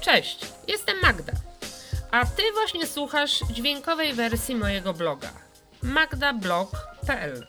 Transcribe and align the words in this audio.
Cześć, 0.00 0.46
jestem 0.68 1.00
Magda. 1.02 1.32
A 2.10 2.26
ty 2.26 2.42
właśnie 2.52 2.86
słuchasz 2.86 3.40
dźwiękowej 3.50 4.12
wersji 4.12 4.54
mojego 4.54 4.94
bloga 4.94 5.28
magdablog.pl. 5.82 7.46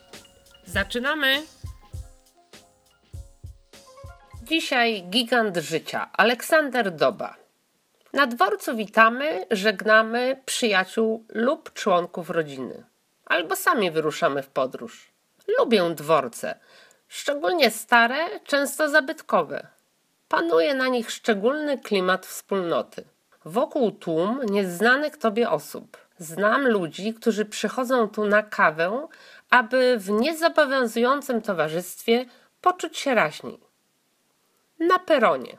Zaczynamy! 0.65 1.43
Dzisiaj 4.43 5.03
gigant 5.09 5.57
życia 5.57 6.09
Aleksander 6.13 6.95
Doba. 6.95 7.35
Na 8.13 8.27
dworcu 8.27 8.75
witamy, 8.75 9.45
żegnamy 9.51 10.41
przyjaciół 10.45 11.25
lub 11.29 11.73
członków 11.73 12.29
rodziny. 12.29 12.83
Albo 13.25 13.55
sami 13.55 13.91
wyruszamy 13.91 14.43
w 14.43 14.49
podróż. 14.49 15.11
Lubię 15.59 15.89
dworce, 15.95 16.59
szczególnie 17.07 17.71
stare, 17.71 18.39
często 18.39 18.89
zabytkowe. 18.89 19.67
Panuje 20.31 20.73
na 20.75 20.87
nich 20.87 21.11
szczególny 21.11 21.77
klimat 21.77 22.25
wspólnoty. 22.25 23.03
Wokół 23.45 23.91
tłum 23.91 24.39
nieznanych 24.49 25.17
tobie 25.17 25.49
osób. 25.49 25.97
Znam 26.17 26.67
ludzi, 26.67 27.13
którzy 27.13 27.45
przychodzą 27.45 28.09
tu 28.09 28.25
na 28.25 28.43
kawę, 28.43 29.07
aby 29.49 29.97
w 29.97 30.09
niezobowiązującym 30.09 31.41
towarzystwie 31.41 32.25
poczuć 32.61 32.97
się 32.97 33.15
raźniej. 33.15 33.59
Na 34.79 34.99
peronie. 34.99 35.57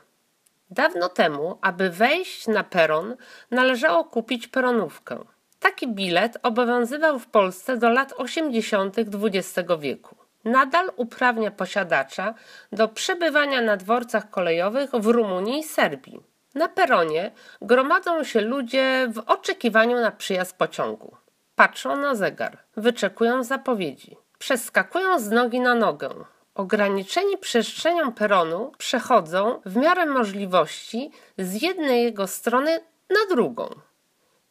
Dawno 0.71 1.09
temu, 1.09 1.57
aby 1.61 1.89
wejść 1.89 2.47
na 2.47 2.63
peron, 2.63 3.15
należało 3.51 4.03
kupić 4.03 4.47
peronówkę. 4.47 5.19
Taki 5.59 5.87
bilet 5.87 6.37
obowiązywał 6.43 7.19
w 7.19 7.27
Polsce 7.27 7.77
do 7.77 7.89
lat 7.89 8.13
80. 8.17 8.95
XX 8.99 9.69
wieku. 9.79 10.22
Nadal 10.45 10.91
uprawnia 10.95 11.51
posiadacza 11.51 12.33
do 12.71 12.87
przebywania 12.87 13.61
na 13.61 13.77
dworcach 13.77 14.29
kolejowych 14.29 14.91
w 14.91 15.05
Rumunii 15.05 15.59
i 15.59 15.63
Serbii. 15.63 16.23
Na 16.55 16.67
peronie 16.67 17.31
gromadzą 17.61 18.23
się 18.23 18.41
ludzie 18.41 19.07
w 19.13 19.19
oczekiwaniu 19.19 19.99
na 19.99 20.11
przyjazd 20.11 20.57
pociągu. 20.57 21.17
Patrzą 21.55 21.95
na 21.95 22.15
zegar, 22.15 22.57
wyczekują 22.77 23.43
zapowiedzi, 23.43 24.17
przeskakują 24.39 25.19
z 25.19 25.29
nogi 25.29 25.59
na 25.59 25.75
nogę. 25.75 26.09
Ograniczeni 26.55 27.37
przestrzenią 27.37 28.11
peronu 28.11 28.71
przechodzą 28.77 29.61
w 29.65 29.75
miarę 29.75 30.05
możliwości 30.05 31.11
z 31.37 31.61
jednej 31.61 32.03
jego 32.03 32.27
strony 32.27 32.79
na 33.09 33.35
drugą. 33.35 33.69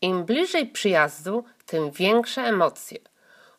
Im 0.01 0.25
bliżej 0.25 0.67
przyjazdu, 0.67 1.45
tym 1.67 1.91
większe 1.91 2.43
emocje. 2.43 2.99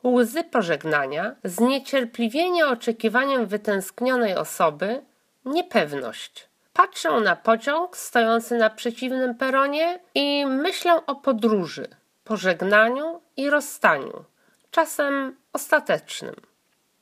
Łzy 0.04 0.44
pożegnania, 0.44 1.36
zniecierpliwienie 1.44 2.68
oczekiwaniem 2.68 3.46
wytęsknionej 3.46 4.36
osoby, 4.36 5.02
niepewność. 5.46 6.48
Patrzę 6.74 7.12
na 7.12 7.36
pociąg 7.36 7.98
stojący 7.98 8.58
na 8.58 8.70
przeciwnym 8.70 9.36
peronie 9.36 10.00
i 10.16 10.46
myślę 10.46 11.06
o 11.06 11.16
podróży, 11.16 11.88
pożegnaniu 12.24 13.22
i 13.38 13.50
rozstaniu, 13.50 14.24
czasem 14.72 15.38
ostatecznym. 15.54 16.36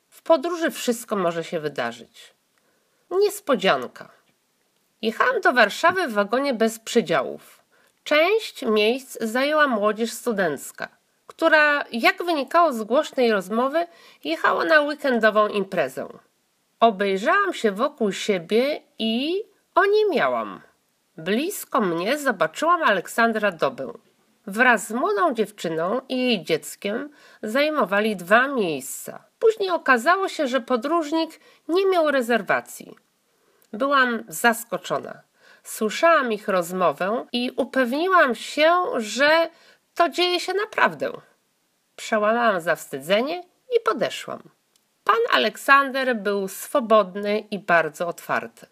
W 0.09 0.21
podróży 0.21 0.71
wszystko 0.71 1.15
może 1.15 1.43
się 1.43 1.59
wydarzyć. 1.59 2.33
Niespodzianka. 3.11 4.09
Jechałam 5.01 5.41
do 5.41 5.53
Warszawy 5.53 6.07
w 6.07 6.13
wagonie 6.13 6.53
bez 6.53 6.79
przedziałów. 6.79 7.63
Część 8.03 8.65
miejsc 8.65 9.17
zajęła 9.21 9.67
młodzież 9.67 10.11
studencka, 10.11 10.87
która, 11.41 11.83
jak 11.91 12.23
wynikało 12.23 12.73
z 12.73 12.83
głośnej 12.83 13.31
rozmowy, 13.31 13.87
jechała 14.23 14.65
na 14.65 14.81
weekendową 14.81 15.47
imprezę. 15.47 16.07
Obejrzałam 16.79 17.53
się 17.53 17.71
wokół 17.71 18.11
siebie 18.11 18.81
i 18.99 19.43
o 19.75 19.85
nie 19.85 20.09
miałam. 20.09 20.61
Blisko 21.17 21.81
mnie 21.81 22.17
zobaczyłam 22.17 22.83
Aleksandra 22.83 23.51
Dobę. 23.51 23.93
Wraz 24.47 24.87
z 24.87 24.91
młodą 24.91 25.33
dziewczyną 25.33 26.01
i 26.09 26.17
jej 26.17 26.43
dzieckiem 26.43 27.09
zajmowali 27.43 28.15
dwa 28.15 28.47
miejsca. 28.47 29.23
Później 29.39 29.69
okazało 29.69 30.27
się, 30.27 30.47
że 30.47 30.61
podróżnik 30.61 31.39
nie 31.67 31.85
miał 31.85 32.11
rezerwacji. 32.11 32.95
Byłam 33.73 34.23
zaskoczona. 34.27 35.21
Słyszałam 35.63 36.33
ich 36.33 36.47
rozmowę 36.47 37.25
i 37.31 37.51
upewniłam 37.55 38.35
się, 38.35 38.73
że 38.97 39.49
to 39.95 40.09
dzieje 40.09 40.39
się 40.39 40.53
naprawdę. 40.53 41.11
Przełamałam 42.05 42.61
zawstydzenie 42.61 43.43
i 43.75 43.79
podeszłam. 43.85 44.39
Pan 45.03 45.19
Aleksander 45.31 46.15
był 46.15 46.47
swobodny 46.47 47.39
i 47.39 47.59
bardzo 47.59 48.07
otwarty. 48.07 48.65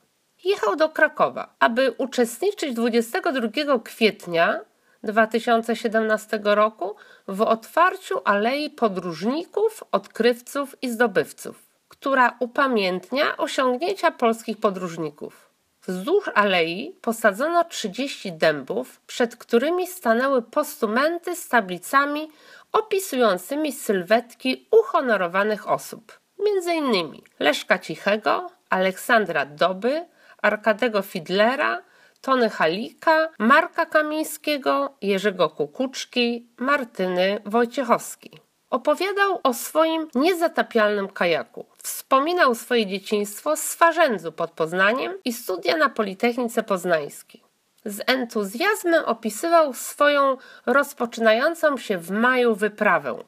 Jechał 0.44 0.76
do 0.76 0.90
Krakowa, 0.90 1.56
aby 1.60 1.92
uczestniczyć 1.98 2.74
22 2.74 3.80
kwietnia 3.84 4.60
2017 5.04 6.40
roku 6.44 6.96
w 7.28 7.42
otwarciu 7.42 8.22
Alei 8.26 8.70
Podróżników, 8.70 9.84
Odkrywców 9.92 10.76
i 10.82 10.90
Zdobywców, 10.90 11.70
która 11.88 12.38
upamiętnia 12.40 13.38
osiągnięcia 13.38 14.12
polskich 14.12 14.58
podróżników. 14.58 15.50
Wzdłuż 15.88 16.30
alei 16.36 16.96
posadzono 17.02 17.64
30 17.64 18.32
dębów, 18.32 19.02
przed 19.08 19.36
którymi 19.36 19.88
stanęły 19.88 20.42
postumenty 20.42 21.36
z 21.36 21.48
tablicami 21.48 22.32
opisującymi 22.72 23.72
sylwetki 23.72 24.68
uhonorowanych 24.72 25.70
osób, 25.70 26.20
m.in. 26.40 27.22
Leszka 27.40 27.80
Cichego, 27.80 28.52
Aleksandra 28.70 29.46
Doby, 29.46 30.06
Arkadego 30.42 31.02
Fidlera, 31.02 31.84
Tony 32.22 32.50
Halika, 32.50 33.30
Marka 33.40 33.86
Kamińskiego, 33.86 34.98
Jerzego 35.02 35.50
Kukuczki, 35.50 36.48
Martyny 36.58 37.42
Wojciechowskiej. 37.46 38.32
Opowiadał 38.70 39.40
o 39.44 39.54
swoim 39.54 40.08
niezatapialnym 40.16 41.08
kajaku. 41.08 41.66
Wspominał 41.84 42.56
swoje 42.56 42.86
dzieciństwo 42.86 43.56
z 43.56 43.60
Swarzędzu 43.60 44.32
pod 44.32 44.52
Poznaniem 44.52 45.14
i 45.26 45.34
studia 45.34 45.78
na 45.78 45.90
Politechnice 45.90 46.64
Poznańskiej. 46.64 47.49
Z 47.90 48.02
entuzjazmem 48.08 49.06
opisywał 49.06 49.74
swoją 49.74 50.38
rozpoczynającą 50.66 51.78
się 51.78 51.98
w 51.98 52.12
maju 52.12 52.56
wyprawę, 52.56 53.24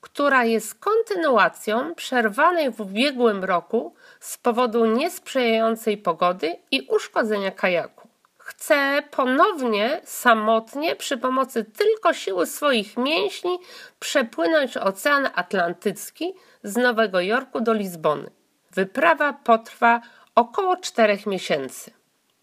która 0.00 0.44
jest 0.44 0.74
kontynuacją 0.74 1.94
przerwanej 1.94 2.70
w 2.70 2.80
ubiegłym 2.80 3.44
roku 3.44 3.94
z 4.20 4.38
powodu 4.38 4.86
niesprzyjającej 4.86 5.98
pogody 5.98 6.56
i 6.70 6.82
uszkodzenia 6.90 7.50
kajaku. 7.50 8.08
Chce 8.38 9.02
ponownie, 9.10 10.00
samotnie, 10.04 10.96
przy 10.96 11.18
pomocy 11.18 11.64
tylko 11.64 12.12
siły 12.12 12.46
swoich 12.46 12.96
mięśni, 12.96 13.58
przepłynąć 14.00 14.76
Ocean 14.76 15.28
Atlantycki 15.34 16.34
z 16.62 16.76
Nowego 16.76 17.20
Jorku 17.20 17.60
do 17.60 17.72
Lizbony. 17.72 18.30
Wyprawa 18.70 19.32
potrwa 19.32 20.00
około 20.34 20.76
czterech 20.76 21.26
miesięcy. 21.26 21.97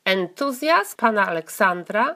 Entuzjazm 0.06 0.98
pana 0.98 1.28
Aleksandra 1.28 2.16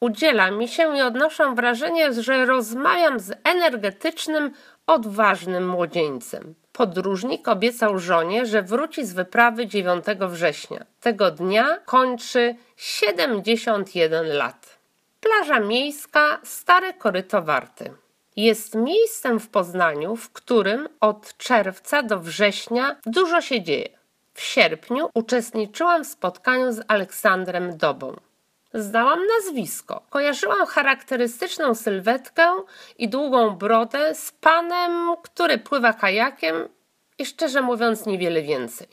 udziela 0.00 0.50
mi 0.50 0.68
się 0.68 0.96
i 0.96 1.00
odnoszę 1.00 1.54
wrażenie, 1.54 2.12
że 2.12 2.46
rozmawiam 2.46 3.20
z 3.20 3.32
energetycznym, 3.44 4.50
odważnym 4.86 5.68
młodzieńcem. 5.68 6.54
Podróżnik 6.72 7.48
obiecał 7.48 7.98
żonie, 7.98 8.46
że 8.46 8.62
wróci 8.62 9.06
z 9.06 9.12
wyprawy 9.12 9.66
9 9.66 10.04
września. 10.20 10.84
Tego 11.00 11.30
dnia 11.30 11.78
kończy 11.84 12.54
71 12.76 14.26
lat. 14.26 14.78
Plaża 15.20 15.60
miejska 15.60 16.40
Stare 16.42 16.94
Koryto 16.94 17.42
Warty. 17.42 17.92
Jest 18.36 18.74
miejscem 18.74 19.40
w 19.40 19.48
Poznaniu, 19.48 20.16
w 20.16 20.32
którym 20.32 20.88
od 21.00 21.36
czerwca 21.36 22.02
do 22.02 22.18
września 22.18 22.96
dużo 23.06 23.40
się 23.40 23.62
dzieje. 23.62 23.99
W 24.34 24.40
sierpniu 24.40 25.10
uczestniczyłam 25.14 26.04
w 26.04 26.06
spotkaniu 26.06 26.72
z 26.72 26.80
Aleksandrem 26.88 27.76
Dobą. 27.76 28.16
Znałam 28.74 29.18
nazwisko. 29.26 30.02
Kojarzyłam 30.10 30.66
charakterystyczną 30.66 31.74
sylwetkę 31.74 32.52
i 32.98 33.08
długą 33.08 33.56
brodę 33.56 34.14
z 34.14 34.32
panem, 34.32 35.16
który 35.22 35.58
pływa 35.58 35.92
kajakiem 35.92 36.68
i 37.18 37.26
szczerze 37.26 37.62
mówiąc 37.62 38.06
niewiele 38.06 38.42
więcej. 38.42 38.88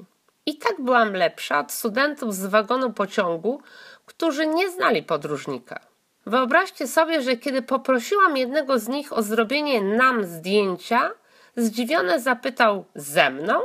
I 0.46 0.58
tak 0.58 0.74
byłam 0.82 1.14
lepsza 1.14 1.60
od 1.60 1.72
studentów 1.72 2.36
z 2.36 2.46
wagonu 2.46 2.94
pociągu, 2.94 3.62
którzy 4.06 4.48
nie 4.48 4.70
znali 4.70 5.04
podróżnika. 5.04 5.80
Wyobraźcie 6.26 6.88
sobie, 6.88 7.22
że 7.22 7.38
kiedy 7.38 7.62
poprosiłam 7.62 8.38
jednego 8.38 8.80
z 8.80 8.88
nich 8.88 9.14
o 9.14 9.24
zrobienie 9.24 9.82
nam 9.82 10.24
zdjęcia, 10.24 11.12
zdziwiony 11.56 12.20
zapytał 12.20 12.86
ze 12.96 13.30
mną? 13.30 13.62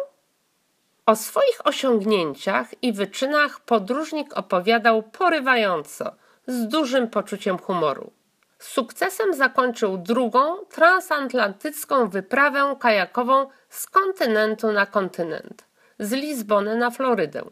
O 1.07 1.17
swoich 1.17 1.67
osiągnięciach 1.67 2.83
i 2.83 2.93
wyczynach 2.93 3.61
podróżnik 3.61 4.39
opowiadał 4.39 5.03
porywająco, 5.03 6.13
z 6.47 6.69
dużym 6.69 7.11
poczuciem 7.11 7.59
humoru. 7.59 8.13
Sukcesem 8.59 9.35
zakończył 9.35 9.99
drugą 9.99 10.65
transatlantycką 10.65 12.09
wyprawę 12.09 12.77
kajakową 12.81 13.47
z 13.69 13.87
kontynentu 13.87 14.73
na 14.73 14.87
kontynent, 14.87 15.65
z 15.99 16.13
Lizbony 16.13 16.77
na 16.77 16.91
Florydę. 16.91 17.43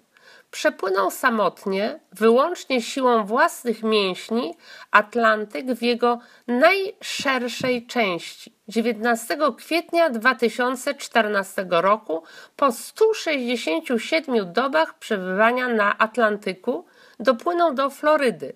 Przepłynął 0.51 1.11
samotnie, 1.11 2.01
wyłącznie 2.13 2.83
siłą 2.83 3.25
własnych 3.25 3.83
mięśni, 3.83 4.55
Atlantyk 4.91 5.67
w 5.67 5.83
jego 5.83 6.19
najszerszej 6.47 7.87
części. 7.87 8.55
19 8.69 9.39
kwietnia 9.57 10.11
2014 10.11 11.67
roku, 11.71 12.23
po 12.57 12.73
167 12.73 14.53
dobach 14.53 14.99
przebywania 14.99 15.69
na 15.69 15.99
Atlantyku, 15.99 16.87
dopłynął 17.21 17.75
do 17.75 17.91
Florydy. 17.91 18.53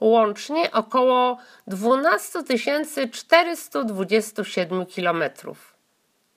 Łącznie 0.00 0.70
około 0.72 1.38
12 1.66 2.38
427 3.12 4.86
kilometrów. 4.86 5.79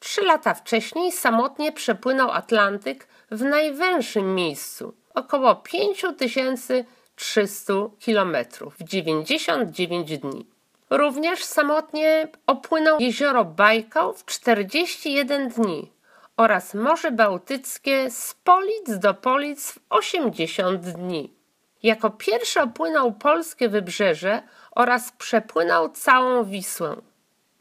Trzy 0.03 0.21
lata 0.21 0.53
wcześniej 0.53 1.11
samotnie 1.11 1.71
przepłynął 1.71 2.31
Atlantyk 2.31 3.07
w 3.31 3.41
najwęższym 3.41 4.35
miejscu 4.35 4.93
około 5.13 5.55
5300 5.55 7.73
km 8.05 8.37
w 8.79 8.83
99 8.83 10.19
dni. 10.19 10.45
Również 10.89 11.43
samotnie 11.43 12.27
opłynął 12.47 12.99
jezioro 12.99 13.45
Bajkał 13.45 14.13
w 14.13 14.25
41 14.25 15.49
dni 15.49 15.91
oraz 16.37 16.73
Morze 16.73 17.11
Bałtyckie 17.11 18.11
z 18.11 18.33
Polic 18.33 18.99
do 18.99 19.13
Polic 19.13 19.71
w 19.71 19.79
80 19.89 20.81
dni. 20.81 21.33
Jako 21.83 22.09
pierwszy 22.09 22.61
opłynął 22.61 23.11
polskie 23.11 23.69
wybrzeże 23.69 24.41
oraz 24.71 25.11
przepłynął 25.11 25.89
całą 25.89 26.43
Wisłę. 26.43 26.95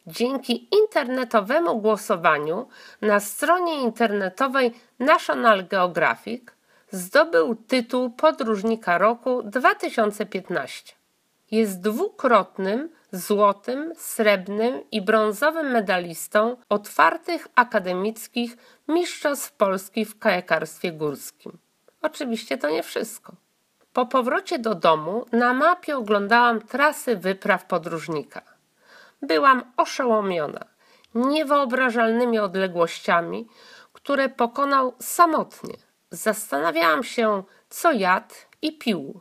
Dzięki 0.06 0.68
internetowemu 0.82 1.80
głosowaniu 1.80 2.68
na 3.02 3.20
stronie 3.20 3.80
internetowej 3.80 4.74
National 4.98 5.66
Geographic 5.66 6.42
zdobył 6.90 7.54
tytuł 7.54 8.10
Podróżnika 8.10 8.98
Roku 8.98 9.42
2015. 9.42 10.92
Jest 11.50 11.80
dwukrotnym 11.80 12.88
złotym, 13.12 13.92
srebrnym 13.96 14.80
i 14.90 15.02
brązowym 15.02 15.70
medalistą 15.70 16.56
otwartych 16.68 17.48
akademickich 17.54 18.56
Mistrzostw 18.88 19.52
Polski 19.52 20.04
w 20.04 20.18
kajakarstwie 20.18 20.92
górskim. 20.92 21.58
Oczywiście 22.02 22.58
to 22.58 22.70
nie 22.70 22.82
wszystko. 22.82 23.32
Po 23.92 24.06
powrocie 24.06 24.58
do 24.58 24.74
domu 24.74 25.26
na 25.32 25.52
mapie 25.52 25.96
oglądałam 25.96 26.60
trasy 26.60 27.16
wypraw 27.16 27.64
podróżnika. 27.64 28.51
Byłam 29.22 29.72
oszołomiona 29.76 30.64
niewyobrażalnymi 31.14 32.38
odległościami, 32.38 33.48
które 33.92 34.28
pokonał 34.28 34.94
samotnie. 34.98 35.74
Zastanawiałam 36.10 37.04
się, 37.04 37.42
co 37.68 37.92
jadł 37.92 38.34
i 38.62 38.78
pił, 38.78 39.20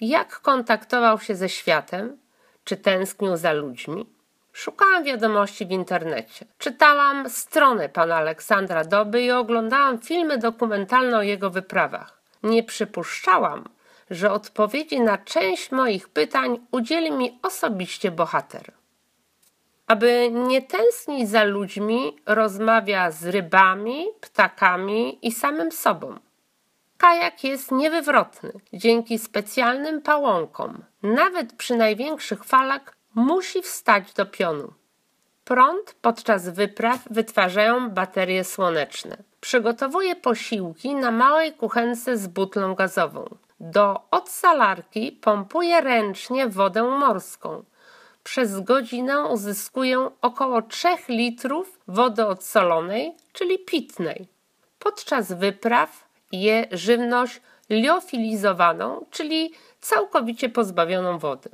jak 0.00 0.40
kontaktował 0.40 1.20
się 1.20 1.34
ze 1.34 1.48
światem, 1.48 2.18
czy 2.64 2.76
tęsknił 2.76 3.36
za 3.36 3.52
ludźmi. 3.52 4.06
Szukałam 4.52 5.04
wiadomości 5.04 5.66
w 5.66 5.70
internecie. 5.70 6.46
Czytałam 6.58 7.30
stronę 7.30 7.88
pana 7.88 8.16
Aleksandra 8.16 8.84
Doby 8.84 9.22
i 9.22 9.30
oglądałam 9.30 9.98
filmy 9.98 10.38
dokumentalne 10.38 11.18
o 11.18 11.22
jego 11.22 11.50
wyprawach. 11.50 12.20
Nie 12.42 12.62
przypuszczałam, 12.62 13.64
że 14.10 14.32
odpowiedzi 14.32 15.00
na 15.00 15.18
część 15.18 15.72
moich 15.72 16.08
pytań 16.08 16.66
udzieli 16.70 17.12
mi 17.12 17.38
osobiście 17.42 18.10
bohater. 18.10 18.72
Aby 19.86 20.30
nie 20.30 20.62
tęsknić 20.62 21.28
za 21.28 21.44
ludźmi, 21.44 22.16
rozmawia 22.26 23.10
z 23.10 23.26
rybami, 23.26 24.06
ptakami 24.20 25.18
i 25.26 25.32
samym 25.32 25.72
sobą. 25.72 26.18
Kajak 26.98 27.44
jest 27.44 27.72
niewywrotny. 27.72 28.52
Dzięki 28.72 29.18
specjalnym 29.18 30.02
pałąkom, 30.02 30.84
nawet 31.02 31.52
przy 31.52 31.76
największych 31.76 32.44
falach, 32.44 32.96
musi 33.14 33.62
wstać 33.62 34.12
do 34.12 34.26
pionu. 34.26 34.72
Prąd 35.44 35.94
podczas 36.00 36.48
wypraw 36.48 36.98
wytwarzają 37.10 37.90
baterie 37.90 38.44
słoneczne. 38.44 39.16
Przygotowuje 39.40 40.16
posiłki 40.16 40.94
na 40.94 41.10
małej 41.10 41.52
kuchence 41.52 42.16
z 42.16 42.26
butlą 42.26 42.74
gazową. 42.74 43.24
Do 43.60 44.00
odsalarki 44.10 45.12
pompuje 45.12 45.80
ręcznie 45.80 46.48
wodę 46.48 46.82
morską. 46.82 47.64
Przez 48.26 48.60
godzinę 48.60 49.24
uzyskuję 49.24 50.10
około 50.22 50.62
3 50.62 50.88
litrów 51.08 51.78
wody 51.88 52.26
odsolonej, 52.26 53.14
czyli 53.32 53.58
pitnej. 53.58 54.28
Podczas 54.78 55.32
wypraw 55.32 56.08
je 56.32 56.66
żywność 56.72 57.40
liofilizowaną, 57.70 59.06
czyli 59.10 59.52
całkowicie 59.80 60.48
pozbawioną 60.48 61.18
wody. 61.18 61.50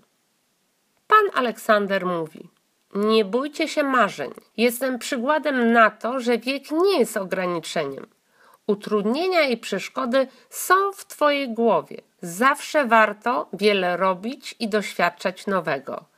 Pan 1.06 1.24
Aleksander 1.34 2.06
mówi: 2.06 2.48
Nie 2.94 3.24
bójcie 3.24 3.68
się 3.68 3.82
marzeń. 3.82 4.30
Jestem 4.56 4.98
przykładem 4.98 5.72
na 5.72 5.90
to, 5.90 6.20
że 6.20 6.38
wiek 6.38 6.70
nie 6.70 6.98
jest 6.98 7.16
ograniczeniem. 7.16 8.06
Utrudnienia 8.66 9.42
i 9.42 9.56
przeszkody 9.56 10.26
są 10.50 10.92
w 10.92 11.04
Twojej 11.04 11.54
głowie. 11.54 11.96
Zawsze 12.22 12.84
warto 12.84 13.48
wiele 13.52 13.96
robić 13.96 14.54
i 14.60 14.68
doświadczać 14.68 15.46
nowego, 15.46 16.11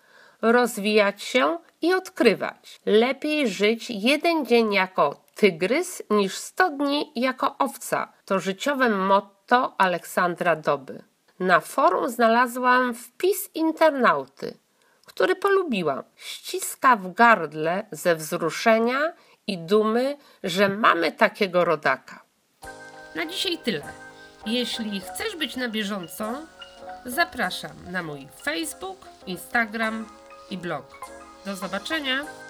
rozwijać 0.52 1.23
się 1.23 1.58
i 1.82 1.94
odkrywać. 1.94 2.81
Lepiej 2.87 3.49
żyć 3.49 3.91
jeden 3.91 4.46
dzień 4.46 4.73
jako 4.73 5.20
tygrys 5.35 6.02
niż 6.11 6.37
100 6.37 6.70
dni 6.70 7.12
jako 7.17 7.58
owca. 7.58 8.12
To 8.25 8.38
życiowe 8.38 8.88
motto 8.88 9.75
Aleksandra 9.79 10.56
Doby. 10.56 11.02
Na 11.41 11.61
forum 11.61 12.08
znalazłam 12.08 12.94
wpis 12.94 13.50
internauty, 13.55 14.58
który 15.06 15.37
polubiłam. 15.37 16.02
Ściska 16.17 16.96
w 16.96 17.12
gardle 17.12 17.87
ze 17.91 18.17
wzruszenia 18.17 19.00
i 19.46 19.58
dumy, 19.58 20.17
że 20.43 20.69
mamy 20.69 21.12
takiego 21.12 21.64
rodaka. 21.64 22.25
Na 23.14 23.26
dzisiaj 23.26 23.58
tyle. 23.58 23.82
Jeśli 24.46 25.00
chcesz 25.00 25.37
być 25.37 25.56
na 25.56 25.69
bieżąco, 25.69 26.32
zapraszam 27.06 27.70
na 27.91 28.02
mój 28.02 28.29
Facebook, 28.43 29.08
Instagram 29.26 30.06
i 30.50 30.58
blog. 30.58 30.85
Do 31.44 31.56
zobaczenia! 31.56 32.44